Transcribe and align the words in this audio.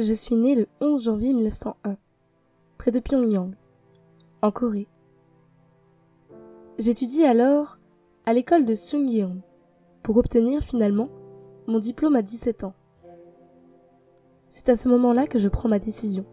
Je 0.00 0.14
suis 0.14 0.36
née 0.36 0.54
le 0.54 0.68
11 0.80 1.02
janvier 1.02 1.32
1901, 1.32 1.96
près 2.78 2.92
de 2.92 3.00
Pyongyang, 3.00 3.50
en 4.42 4.52
Corée. 4.52 4.86
J'étudie 6.78 7.24
alors 7.24 7.80
à 8.24 8.32
l'école 8.32 8.64
de 8.64 8.76
Sungyeon 8.76 9.42
pour 10.04 10.16
obtenir 10.18 10.62
finalement 10.62 11.08
mon 11.66 11.80
diplôme 11.80 12.14
à 12.14 12.22
17 12.22 12.62
ans. 12.62 12.74
C'est 14.50 14.68
à 14.68 14.76
ce 14.76 14.86
moment-là 14.86 15.26
que 15.26 15.40
je 15.40 15.48
prends 15.48 15.68
ma 15.68 15.80
décision. 15.80 16.24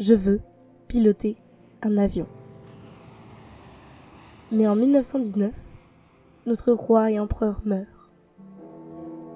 Je 0.00 0.14
veux 0.14 0.40
piloter 0.88 1.36
un 1.82 1.96
avion. 1.96 2.26
Mais 4.50 4.66
en 4.66 4.74
1919, 4.74 5.54
notre 6.46 6.72
roi 6.72 7.12
et 7.12 7.20
empereur 7.20 7.60
meurt, 7.64 7.86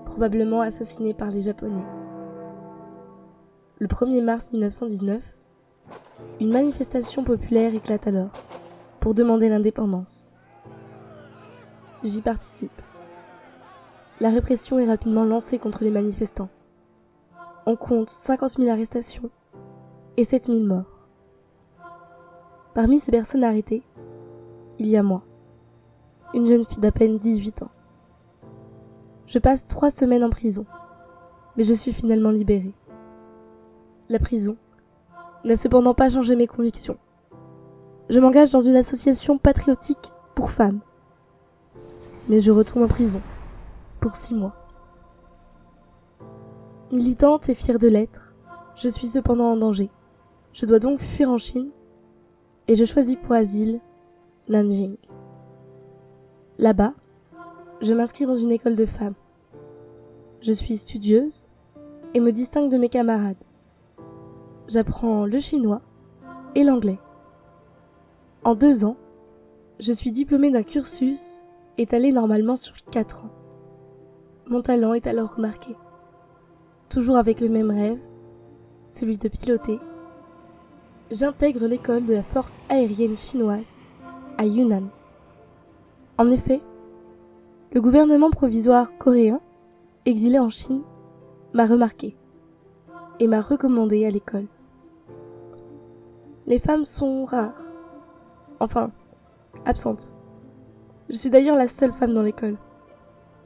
probablement 0.06 0.60
assassiné 0.60 1.14
par 1.14 1.30
les 1.30 1.42
Japonais. 1.42 2.01
Le 3.82 3.88
1er 3.88 4.22
mars 4.22 4.52
1919, 4.52 5.20
une 6.38 6.52
manifestation 6.52 7.24
populaire 7.24 7.74
éclate 7.74 8.06
alors 8.06 8.30
pour 9.00 9.12
demander 9.12 9.48
l'indépendance. 9.48 10.30
J'y 12.04 12.20
participe. 12.20 12.80
La 14.20 14.30
répression 14.30 14.78
est 14.78 14.86
rapidement 14.86 15.24
lancée 15.24 15.58
contre 15.58 15.82
les 15.82 15.90
manifestants. 15.90 16.48
On 17.66 17.74
compte 17.74 18.08
50 18.08 18.58
000 18.58 18.70
arrestations 18.70 19.30
et 20.16 20.22
7 20.22 20.46
000 20.46 20.60
morts. 20.60 21.08
Parmi 22.74 23.00
ces 23.00 23.10
personnes 23.10 23.42
arrêtées, 23.42 23.82
il 24.78 24.86
y 24.86 24.96
a 24.96 25.02
moi, 25.02 25.24
une 26.34 26.46
jeune 26.46 26.64
fille 26.64 26.78
d'à 26.78 26.92
peine 26.92 27.18
18 27.18 27.64
ans. 27.64 27.72
Je 29.26 29.40
passe 29.40 29.66
trois 29.66 29.90
semaines 29.90 30.22
en 30.22 30.30
prison, 30.30 30.66
mais 31.56 31.64
je 31.64 31.74
suis 31.74 31.92
finalement 31.92 32.30
libérée. 32.30 32.76
La 34.12 34.18
prison 34.18 34.58
n'a 35.42 35.56
cependant 35.56 35.94
pas 35.94 36.10
changé 36.10 36.36
mes 36.36 36.46
convictions. 36.46 36.98
Je 38.10 38.20
m'engage 38.20 38.50
dans 38.50 38.60
une 38.60 38.76
association 38.76 39.38
patriotique 39.38 40.12
pour 40.34 40.50
femmes. 40.50 40.80
Mais 42.28 42.38
je 42.38 42.50
retourne 42.50 42.84
en 42.84 42.88
prison 42.88 43.22
pour 44.00 44.14
six 44.14 44.34
mois. 44.34 44.54
Militante 46.92 47.48
et 47.48 47.54
fière 47.54 47.78
de 47.78 47.88
l'être, 47.88 48.34
je 48.76 48.90
suis 48.90 49.06
cependant 49.06 49.50
en 49.50 49.56
danger. 49.56 49.88
Je 50.52 50.66
dois 50.66 50.78
donc 50.78 51.00
fuir 51.00 51.30
en 51.30 51.38
Chine 51.38 51.70
et 52.68 52.74
je 52.74 52.84
choisis 52.84 53.16
pour 53.16 53.32
asile 53.32 53.80
Nanjing. 54.50 54.96
Là-bas, 56.58 56.92
je 57.80 57.94
m'inscris 57.94 58.26
dans 58.26 58.36
une 58.36 58.52
école 58.52 58.76
de 58.76 58.84
femmes. 58.84 59.14
Je 60.42 60.52
suis 60.52 60.76
studieuse 60.76 61.46
et 62.12 62.20
me 62.20 62.30
distingue 62.30 62.70
de 62.70 62.76
mes 62.76 62.90
camarades. 62.90 63.42
J'apprends 64.72 65.26
le 65.26 65.38
chinois 65.38 65.82
et 66.54 66.64
l'anglais. 66.64 66.98
En 68.42 68.54
deux 68.54 68.86
ans, 68.86 68.96
je 69.78 69.92
suis 69.92 70.12
diplômée 70.12 70.50
d'un 70.50 70.62
cursus 70.62 71.42
étalé 71.76 72.10
normalement 72.10 72.56
sur 72.56 72.82
quatre 72.90 73.26
ans. 73.26 73.32
Mon 74.46 74.62
talent 74.62 74.94
est 74.94 75.06
alors 75.06 75.34
remarqué. 75.34 75.76
Toujours 76.88 77.18
avec 77.18 77.42
le 77.42 77.50
même 77.50 77.70
rêve, 77.70 78.00
celui 78.86 79.18
de 79.18 79.28
piloter, 79.28 79.78
j'intègre 81.10 81.66
l'école 81.66 82.06
de 82.06 82.14
la 82.14 82.22
force 82.22 82.58
aérienne 82.70 83.18
chinoise 83.18 83.76
à 84.38 84.46
Yunnan. 84.46 84.88
En 86.16 86.30
effet, 86.30 86.62
le 87.74 87.82
gouvernement 87.82 88.30
provisoire 88.30 88.96
coréen, 88.96 89.42
exilé 90.06 90.38
en 90.38 90.48
Chine, 90.48 90.80
m'a 91.52 91.66
remarqué 91.66 92.16
et 93.20 93.26
m'a 93.26 93.42
recommandé 93.42 94.06
à 94.06 94.10
l'école. 94.10 94.46
Les 96.46 96.58
femmes 96.58 96.84
sont 96.84 97.24
rares, 97.24 97.64
enfin, 98.58 98.90
absentes. 99.64 100.12
Je 101.08 101.16
suis 101.16 101.30
d'ailleurs 101.30 101.56
la 101.56 101.68
seule 101.68 101.92
femme 101.92 102.14
dans 102.14 102.22
l'école, 102.22 102.56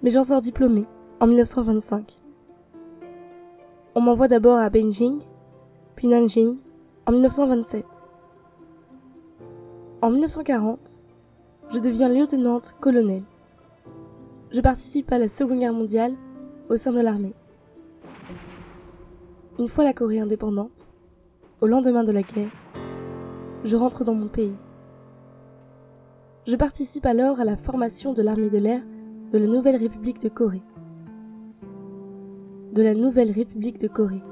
mais 0.03 0.11
j'en 0.11 0.25
sors 0.25 0.41
diplômée 0.41 0.87
en 1.21 1.27
1925. 1.27 2.23
On 3.95 4.01
m'envoie 4.01 4.29
d'abord 4.29 4.59
à 4.59 4.71
Beijing, 4.71 5.21
puis 5.95 6.09
Nanjing 6.09 6.57
en 7.07 7.13
1927. 7.13 7.85
En 10.01 10.11
1940, 10.11 11.01
je 11.71 11.79
deviens 11.79 12.09
lieutenante-colonel. 12.09 13.23
Je 14.53 14.61
participe 14.61 15.13
à 15.13 15.19
la 15.19 15.29
Seconde 15.29 15.59
Guerre 15.59 15.73
mondiale 15.73 16.15
au 16.71 16.77
sein 16.77 16.93
de 16.93 17.01
l'armée. 17.01 17.35
Une 19.59 19.69
fois 19.69 19.85
la 19.85 19.93
Corée 19.93 20.21
indépendante, 20.21 20.93
au 21.61 21.67
lendemain 21.67 22.05
de 22.05 22.13
la 22.13 22.23
guerre, 22.23 22.51
je 23.67 23.75
rentre 23.75 24.05
dans 24.05 24.15
mon 24.15 24.29
pays. 24.29 24.55
Je 26.47 26.55
participe 26.55 27.05
alors 27.05 27.41
à 27.41 27.45
la 27.45 27.57
formation 27.57 28.13
de 28.13 28.23
l'armée 28.23 28.49
de 28.49 28.59
l'air 28.59 28.81
de 29.33 29.39
la 29.39 29.47
Nouvelle 29.47 29.75
République 29.75 30.21
de 30.21 30.29
Corée. 30.29 30.63
De 32.73 32.83
la 32.83 32.95
Nouvelle 32.95 33.33
République 33.33 33.81
de 33.81 33.89
Corée. 33.89 34.23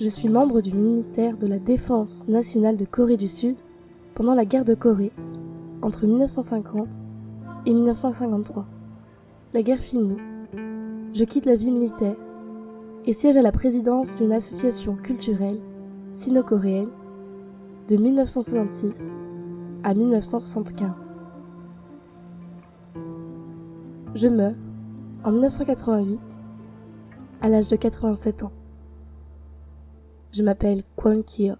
Je 0.00 0.08
suis 0.08 0.30
membre 0.30 0.62
du 0.62 0.72
ministère 0.72 1.36
de 1.36 1.46
la 1.46 1.58
Défense 1.58 2.26
nationale 2.26 2.78
de 2.78 2.86
Corée 2.86 3.18
du 3.18 3.28
Sud 3.28 3.60
pendant 4.14 4.34
la 4.34 4.46
guerre 4.46 4.64
de 4.64 4.74
Corée 4.74 5.12
entre 5.82 6.06
1950 6.06 7.00
et 7.66 7.74
1953. 7.74 8.64
La 9.52 9.62
guerre 9.62 9.80
finie, 9.80 10.16
je 11.12 11.24
quitte 11.24 11.44
la 11.44 11.56
vie 11.56 11.70
militaire 11.70 12.16
et 13.04 13.12
siège 13.12 13.36
à 13.36 13.42
la 13.42 13.52
présidence 13.52 14.16
d'une 14.16 14.32
association 14.32 14.96
culturelle 14.96 15.60
sino-coréenne 16.12 16.88
de 17.92 17.98
1966 17.98 19.12
à 19.82 19.92
1975. 19.92 21.20
Je 24.14 24.28
meurs 24.28 24.54
en 25.24 25.32
1988 25.32 26.18
à 27.42 27.50
l'âge 27.50 27.68
de 27.68 27.76
87 27.76 28.44
ans. 28.44 28.52
Je 30.32 30.42
m'appelle 30.42 30.84
Kwon 30.96 31.22
Kyo. 31.22 31.56